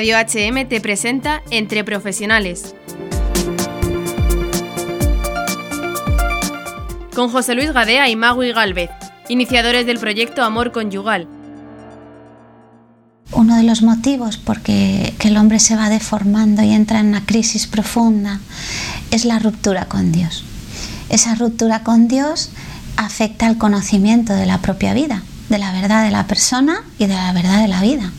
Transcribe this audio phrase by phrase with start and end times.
[0.00, 2.74] Radio HM te presenta Entre Profesionales.
[7.14, 8.88] Con José Luis Gadea y Magui Galvez,
[9.28, 11.28] iniciadores del proyecto Amor Conyugal.
[13.32, 17.26] Uno de los motivos por que el hombre se va deformando y entra en una
[17.26, 18.40] crisis profunda
[19.10, 20.44] es la ruptura con Dios.
[21.10, 22.48] Esa ruptura con Dios
[22.96, 27.12] afecta al conocimiento de la propia vida, de la verdad de la persona y de
[27.12, 28.10] la verdad de la vida.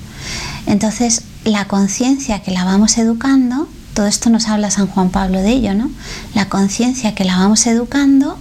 [0.67, 5.51] Entonces, la conciencia que la vamos educando, todo esto nos habla San Juan Pablo de
[5.51, 5.89] ello, ¿no?
[6.33, 8.37] La conciencia que la vamos educando,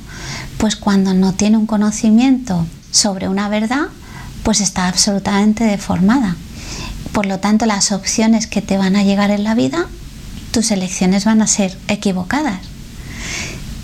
[0.59, 3.89] pues cuando no tiene un conocimiento sobre una verdad,
[4.43, 6.37] pues está absolutamente deformada.
[7.13, 9.87] Por lo tanto, las opciones que te van a llegar en la vida,
[10.53, 12.61] tus elecciones van a ser equivocadas.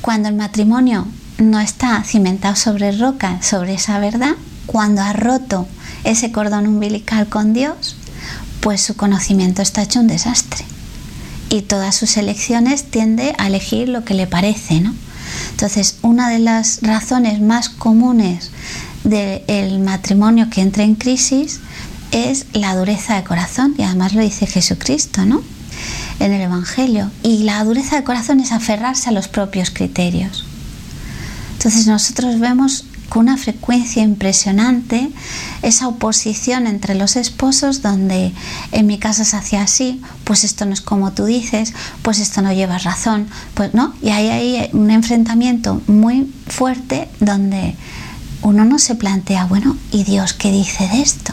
[0.02, 1.06] Cuando el matrimonio
[1.38, 4.34] no está cimentado sobre roca, sobre esa verdad,
[4.66, 5.66] cuando ha roto
[6.04, 7.96] ese cordón umbilical con Dios,
[8.66, 10.64] pues su conocimiento está hecho un desastre.
[11.50, 14.92] Y todas sus elecciones tiende a elegir lo que le parece, ¿no?
[15.52, 18.50] Entonces, una de las razones más comunes
[19.04, 21.60] del matrimonio que entra en crisis
[22.10, 25.44] es la dureza de corazón, y además lo dice Jesucristo, ¿no?
[26.18, 27.12] En el Evangelio.
[27.22, 30.44] Y la dureza de corazón es aferrarse a los propios criterios.
[31.52, 35.10] Entonces nosotros vemos con una frecuencia impresionante
[35.62, 38.32] esa oposición entre los esposos donde
[38.72, 42.42] en mi casa se hacía así, pues esto no es como tú dices, pues esto
[42.42, 47.76] no llevas razón, pues no, y ahí hay un enfrentamiento muy fuerte donde
[48.42, 51.32] uno no se plantea, bueno, ¿y Dios qué dice de esto?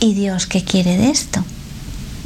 [0.00, 1.44] ¿Y Dios qué quiere de esto?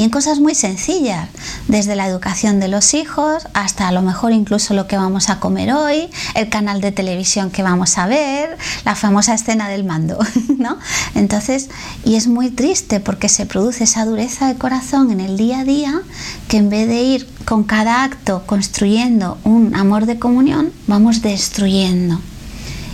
[0.00, 1.28] Y en cosas muy sencillas,
[1.68, 5.40] desde la educación de los hijos hasta a lo mejor incluso lo que vamos a
[5.40, 8.56] comer hoy, el canal de televisión que vamos a ver,
[8.86, 10.18] la famosa escena del mando,
[10.58, 10.78] ¿no?
[11.14, 11.68] Entonces,
[12.02, 15.64] y es muy triste porque se produce esa dureza de corazón en el día a
[15.64, 16.00] día
[16.48, 22.22] que en vez de ir con cada acto construyendo un amor de comunión, vamos destruyendo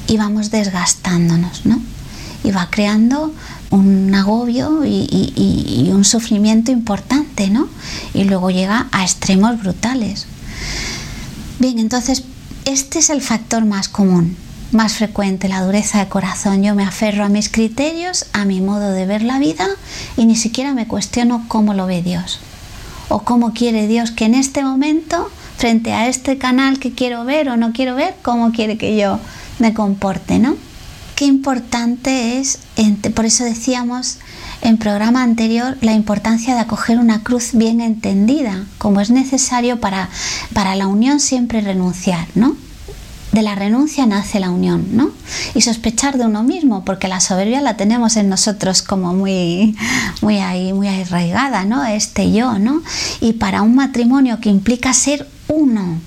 [0.09, 1.81] y vamos desgastándonos, ¿no?
[2.43, 3.33] Y va creando
[3.71, 7.69] un agobio y, un sufrimiento importante, ¿no?
[8.13, 10.27] Y luego llega a extremos brutales.
[11.59, 12.25] Bien, entonces,
[12.65, 14.37] este es el factor más común,
[14.73, 16.63] más frecuente, la dureza de corazón.
[16.63, 19.67] Yo me aferro a mis criterios, a mi modo de ver la vida
[20.17, 22.41] y ni siquiera me cuestiono cómo lo ve Dios
[23.09, 27.49] o cómo quiere Dios que en este momento, frente a este canal que quiero ver
[27.49, 29.19] o no quiero ver, cómo quiere que yo
[29.59, 30.57] me comporte, ¿no?
[31.17, 32.59] qué importante es,
[33.15, 34.19] por eso decíamos
[34.61, 40.09] en programa anterior, la importancia de acoger una cruz bien entendida, como es necesario para,
[40.53, 42.57] para la unión siempre renunciar, ¿no?
[43.33, 45.11] De la renuncia nace la unión, ¿no?
[45.55, 49.77] Y sospechar de uno mismo, porque la soberbia la tenemos en nosotros como muy,
[50.23, 51.85] muy ahí, muy arraigada, ¿no?
[51.85, 52.83] Este yo, ¿no?
[53.21, 55.99] Y para un matrimonio que implica ser uno,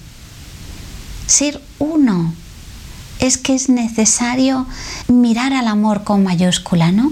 [1.28, 2.34] ser uno,
[3.20, 4.66] es que es necesario
[5.08, 7.12] mirar al amor con mayúscula, ¿no?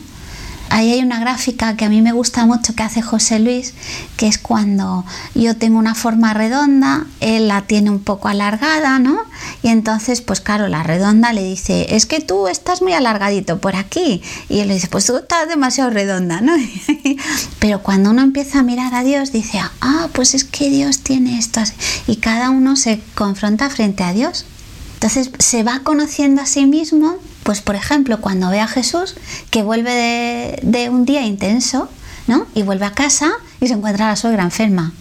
[0.70, 3.74] Ahí hay una gráfica que a mí me gusta mucho que hace José Luis,
[4.18, 9.18] que es cuando yo tengo una forma redonda, él la tiene un poco alargada, ¿no?
[9.64, 13.78] Y entonces, pues claro, la redonda le dice, es que tú estás muy alargadito por
[13.78, 14.22] aquí.
[14.50, 16.54] Y él le dice, pues tú estás demasiado redonda, ¿no?
[17.60, 21.40] Pero cuando uno empieza a mirar a Dios, dice, ah, pues es que Dios tiene
[21.40, 21.62] esto.
[22.08, 24.46] Y cada uno se confronta frente a Dios.
[24.98, 29.14] Entonces se va conociendo a sí mismo, pues por ejemplo, cuando ve a Jesús
[29.52, 31.88] que vuelve de, un día intenso,
[32.26, 32.48] ¿no?
[32.56, 34.94] Y vuelve a casa y se encuentra a la suegra enferma.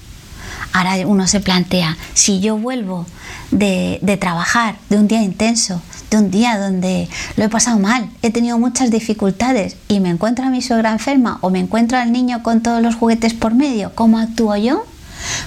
[0.75, 3.07] Ahora uno se plantea, si yo vuelvo
[3.51, 5.81] de, trabajar, de un día intenso,
[6.11, 10.45] de un día donde lo he pasado mal, he tenido muchas dificultades y me encuentro
[10.45, 13.93] a mi suegra enferma o me encuentro al niño con todos los juguetes por medio,
[13.95, 14.85] ¿cómo actúo yo?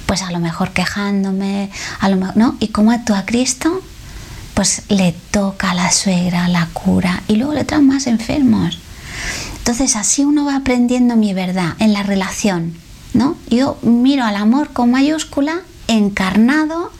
[0.07, 1.69] Pues a lo mejor quejándome,
[1.99, 2.55] a lo mejor, ¿no?
[2.59, 3.83] ¿Y cómo actúa Cristo?
[4.59, 8.77] Pues le toca a la suegra, la cura y luego le traen más enfermos.
[9.59, 12.73] Entonces así uno va aprendiendo mi verdad en la relación,
[13.13, 13.37] ¿no?
[13.49, 16.91] Yo miro al amor con mayúscula, encarnado,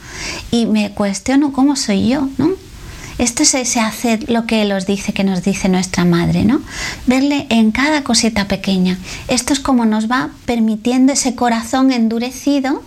[0.52, 2.52] y me cuestiono cómo soy yo, ¿no?
[3.18, 6.62] Esto es ese hacer lo que Él os dice, que nos dice nuestra madre, ¿no?
[7.08, 8.98] Verle en cada cosita pequeña.
[9.28, 12.82] Esto es como nos va permitiendo ese corazón endurecido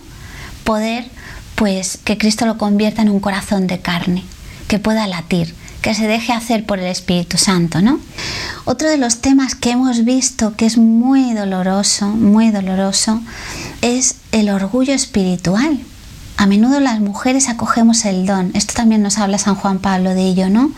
[0.63, 1.05] poder,
[1.53, 4.23] pues, que Cristo lo convierta en un corazón de carne
[4.67, 7.99] que pueda latir, que se deje hacer por el Espíritu Santo, ¿no?
[8.65, 13.21] Otro de los temas que hemos visto que es muy doloroso, muy doloroso,
[13.81, 15.79] es el orgullo espiritual.
[16.37, 18.51] A menudo las mujeres acogemos el don.
[18.53, 20.71] Esto también nos habla San Juan Pablo de ello, ¿no?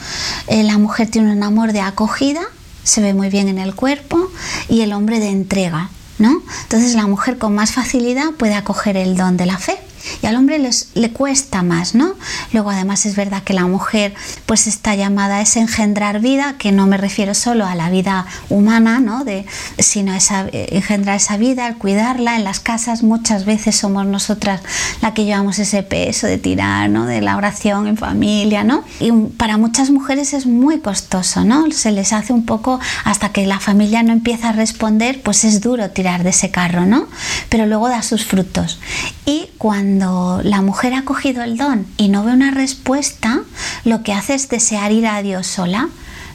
[0.48, 2.42] Eh, la mujer tiene un amor de acogida,
[2.84, 4.30] se ve muy bien en el cuerpo,
[4.70, 5.90] y el hombre de entrega.
[6.18, 6.42] ¿no?
[6.64, 9.78] Entonces la mujer con más facilidad puede acoger el don de la fe
[10.22, 12.13] y al hombre les, le cuesta más, ¿no?
[12.54, 14.13] Luego además es verdad que la mujer
[14.46, 18.25] pues está llamada a ese engendrar vida, que no me refiero solo a la vida
[18.50, 19.24] humana, ¿no?
[19.24, 19.46] De,
[19.80, 24.62] sino a eh, engendrar esa vida, al cuidarla en las casas muchas veces somos nosotras
[25.02, 27.06] la que llevamos ese peso de tirar, ¿no?
[27.06, 28.84] De la oración en familia, ¿no?
[29.00, 31.72] Y para muchas mujeres es muy costoso, ¿no?
[31.72, 35.62] Se les hace un poco hasta que la familia no empieza a responder, pues es
[35.62, 37.08] duro tirar de ese carro, ¿no?
[37.50, 38.80] Pero luego da sus frutos.
[39.25, 43.44] Y cuando cuando la mujer ha cogido el don y no ve una respuesta,
[43.86, 45.88] lo que hace es desear ir a Dios sola.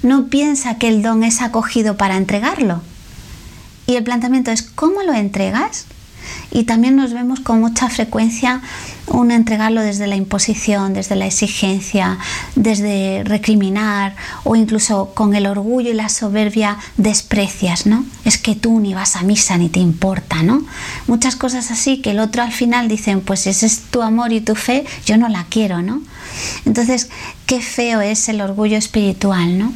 [0.02, 2.80] No piensa que el don es acogido para entregarlo.
[3.86, 5.84] Y el planteamiento es, ¿cómo lo entregas?
[6.50, 8.60] Y también nos vemos con mucha frecuencia
[9.06, 12.18] un entregarlo desde la imposición, desde la exigencia,
[12.54, 14.14] desde recriminar
[14.44, 18.04] o incluso con el orgullo y la soberbia desprecias, ¿no?
[18.24, 20.62] Es que tú ni vas a misa ni te importa, ¿no?
[21.06, 24.40] Muchas cosas así que el otro al final dicen, pues ese es tu amor y
[24.40, 26.00] tu fe, yo no la quiero, ¿no?
[26.64, 27.08] Entonces,
[27.46, 29.72] qué feo es el orgullo espiritual, ¿no?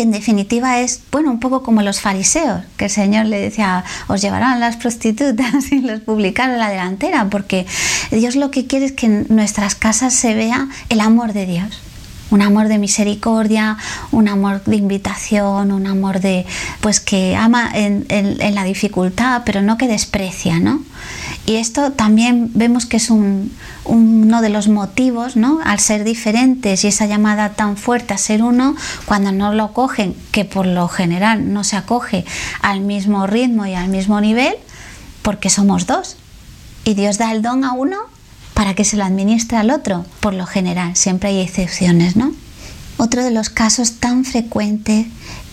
[0.00, 3.84] Que en definitiva es, bueno, un poco como los fariseos, que el Señor le decía,
[4.08, 7.66] os llevarán las prostitutas y los publicaron en la delantera, porque
[8.10, 11.82] Dios lo que quiere es que en nuestras casas se vea el amor de Dios
[12.30, 13.76] un amor de misericordia,
[14.12, 16.46] un amor de invitación, un amor de
[16.80, 18.06] pues que ama en,
[18.54, 20.82] la dificultad, pero no que desprecia, ¿no?
[21.46, 25.60] Y esto también vemos que es uno de los motivos, ¿no?
[25.64, 30.14] Al ser diferentes y esa llamada tan fuerte a ser uno, cuando no lo cogen,
[30.32, 32.24] que por lo general no se acoge
[32.60, 34.54] al mismo ritmo y al mismo nivel,
[35.22, 36.16] porque somos dos.
[36.84, 37.98] Y Dios da el don a uno
[38.60, 42.34] para que se lo administre al otro, por lo general, siempre hay excepciones, ¿no?
[42.98, 45.06] Otro de los casos tan frecuentes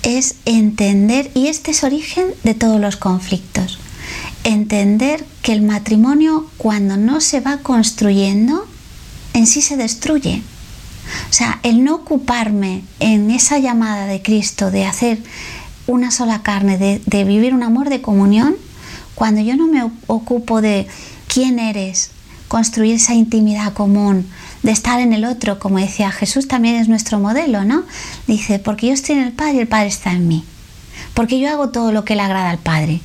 [0.04, 3.80] es entender, y este es origen de todos los conflictos,
[4.44, 8.68] entender que el matrimonio cuando no se va construyendo,
[9.33, 10.44] en sí se destruye.
[11.30, 15.19] O sea, el no ocuparme en esa llamada de Cristo de hacer
[15.88, 18.57] una sola carne, de, de vivir un amor de comunión,
[19.15, 20.88] cuando yo no me ocupo de
[21.30, 22.12] quién eres,
[22.48, 24.28] construir esa intimidad común,
[24.64, 27.84] de estar en el otro, como decía Jesús también es nuestro modelo, ¿no?
[28.26, 30.44] Dice, porque yo estoy en el Padre y el Padre está en mí,
[31.14, 33.02] porque yo hago todo lo que le agrada al Padre.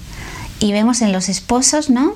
[0.61, 2.15] Y vemos en los esposos, ¿no?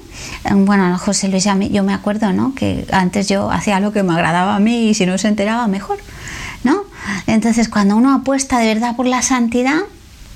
[0.48, 2.54] Bueno, José Luis, yo me acuerdo, ¿no?
[2.54, 5.66] Que antes yo hacía lo que me agradaba a mí y si no se enteraba,
[5.66, 5.98] mejor,
[6.62, 6.84] ¿no?
[7.26, 9.80] Entonces, cuando uno apuesta de verdad por la santidad,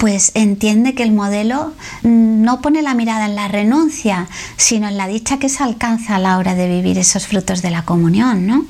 [0.01, 5.07] pues entiende que el modelo no pone la mirada en la renuncia, sino en la
[5.07, 8.65] dicha que se alcanza a la hora de vivir esos frutos de la comunión, ¿no?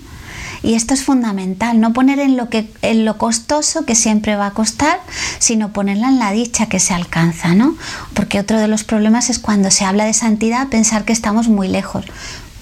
[0.64, 4.46] Y esto es fundamental, no poner en lo, que, en lo costoso que siempre va
[4.46, 4.98] a costar,
[5.38, 7.76] sino ponerla en la dicha que se alcanza, ¿no?
[8.12, 11.68] Porque otro de los problemas es cuando se habla de santidad pensar que estamos muy
[11.68, 12.06] lejos.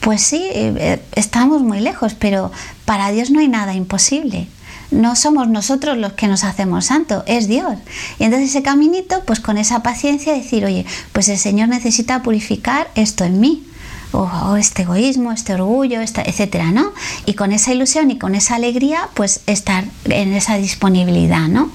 [0.00, 2.52] Pues sí, eh, estamos muy lejos, pero
[2.84, 4.46] para Dios no hay nada imposible
[4.90, 7.74] no somos nosotros los que nos hacemos santos, es Dios.
[8.18, 12.90] Y entonces ese caminito, pues con esa paciencia decir, oye, pues el Señor necesita purificar
[12.94, 13.64] esto en mí.
[14.10, 16.94] O, este egoísmo, este orgullo, etcétera, ¿no?
[17.26, 21.70] Y con esa ilusión y con esa alegría, pues estar en esa disponibilidad, ¿no?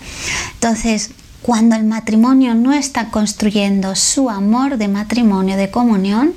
[0.56, 1.12] Entonces,
[1.44, 6.34] cuando el matrimonio no está construyendo su amor de matrimonio, de comunión,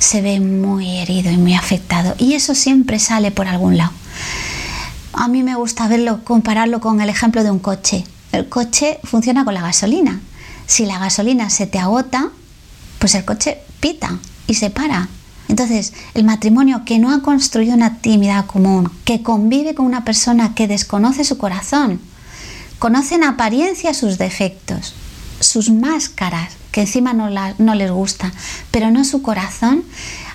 [0.00, 2.16] se ve muy herido y muy afectado.
[2.18, 3.92] Y eso siempre sale por algún lado
[5.20, 8.06] a mí me gusta verlo, compararlo con el ejemplo de un coche.
[8.32, 10.18] El coche funciona con la gasolina.
[10.66, 12.30] Si la gasolina se te agota,
[12.98, 15.10] pues el coche pita y se para.
[15.48, 20.54] Entonces, el matrimonio que no ha construido una actividad común, que convive con una persona
[20.54, 22.00] que desconoce su corazón,
[22.78, 24.94] conoce en apariencia sus defectos,
[25.38, 28.32] sus máscaras, que encima no, no les gusta,
[28.70, 29.84] pero no su corazón,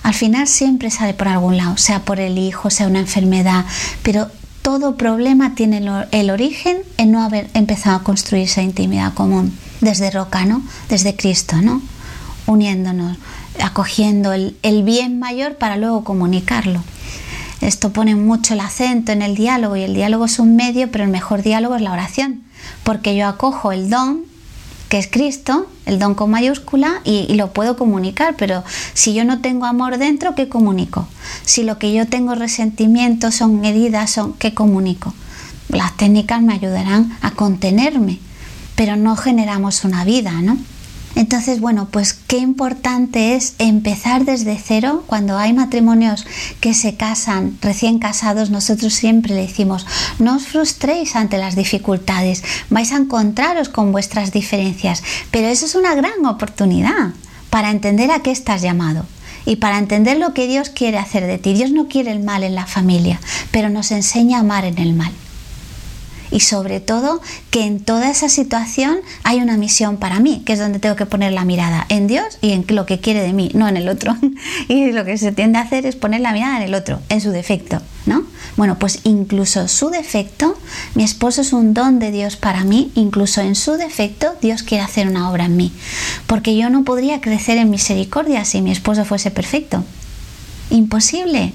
[0.04, 3.64] al final siempre sale por algún lado, sea por el hijo, sea una enfermedad,
[4.04, 4.30] pero
[4.66, 5.80] todo problema tiene
[6.10, 10.60] el origen en no haber empezado a construir esa intimidad común desde Roca, ¿no?
[10.88, 11.80] Desde Cristo, ¿no?
[12.48, 13.16] Uniéndonos,
[13.62, 16.82] acogiendo el, el bien mayor para luego comunicarlo.
[17.60, 21.04] Esto pone mucho el acento en el diálogo y el diálogo es un medio, pero
[21.04, 22.42] el mejor diálogo es la oración,
[22.82, 24.24] porque yo acojo el don
[24.88, 28.62] que es Cristo, el don con mayúscula, y, lo puedo comunicar, pero
[28.94, 31.08] si yo no tengo amor dentro, ¿qué comunico?
[31.44, 35.12] Si lo que yo tengo resentimiento son heridas, son, ¿qué comunico?
[35.68, 38.20] Las técnicas me ayudarán a contenerme,
[38.76, 40.56] pero no generamos una vida, ¿no?
[41.16, 45.02] Entonces, bueno, pues qué importante es empezar desde cero.
[45.06, 46.26] Cuando hay matrimonios
[46.60, 49.86] que se casan, recién casados, nosotros siempre le decimos,
[50.18, 55.74] no os frustréis ante las dificultades, vais a encontraros con vuestras diferencias, pero eso es
[55.74, 57.14] una gran oportunidad
[57.48, 59.06] para entender a qué estás llamado
[59.46, 61.54] y para entender lo que Dios quiere hacer de ti.
[61.54, 64.92] Dios no quiere el mal en la familia, pero nos enseña a amar en el
[64.92, 65.12] mal
[66.30, 70.58] y sobre todo que en toda esa situación hay una misión para mí, que es
[70.58, 73.50] donde tengo que poner la mirada, en Dios y en lo que quiere de mí,
[73.54, 74.16] no en el otro.
[74.68, 77.20] y lo que se tiende a hacer es poner la mirada en el otro, en
[77.20, 78.24] su defecto, ¿no?
[78.56, 80.56] Bueno, pues incluso su defecto,
[80.94, 84.84] mi esposo es un don de Dios para mí, incluso en su defecto Dios quiere
[84.84, 85.72] hacer una obra en mí,
[86.26, 89.84] porque yo no podría crecer en misericordia si mi esposo fuese perfecto.
[90.70, 91.52] Imposible.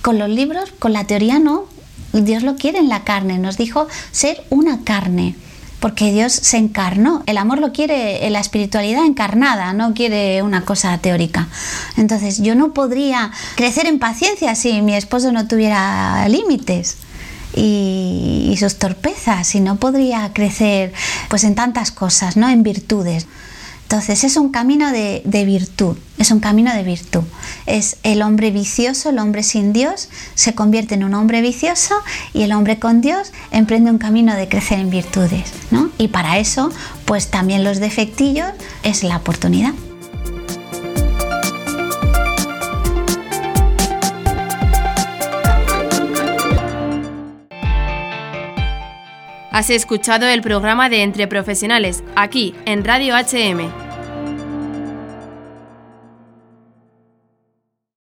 [0.00, 1.66] Con los libros, con la teoría no,
[2.12, 5.34] Dios lo quiere en la carne, nos dijo ser una carne,
[5.80, 7.22] porque Dios se encarnó.
[7.26, 11.48] El amor lo quiere la espiritualidad encarnada, no quiere una cosa teórica.
[11.96, 16.96] Entonces yo no podría crecer en paciencia si mi esposo no tuviera límites.
[17.54, 20.92] Y, sus torpezas y no podría crecer
[21.28, 22.48] pues en tantas cosas, ¿no?
[22.48, 23.26] En virtudes.
[23.92, 27.24] Entonces es un camino de, virtud, es un camino de virtud.
[27.66, 31.96] Es el hombre vicioso, el hombre sin Dios, se convierte en un hombre vicioso
[32.32, 35.52] y el hombre con Dios emprende un camino de crecer en virtudes.
[35.70, 35.90] ¿no?
[35.98, 36.70] Y para eso,
[37.04, 38.48] pues también los defectillos
[38.82, 39.74] es la oportunidad.
[49.50, 53.81] Has escuchado el programa de Entre Profesionales, aquí en Radio HM.